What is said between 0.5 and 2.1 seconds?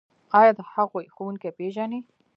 د هغوی ښوونکي پیژنئ؟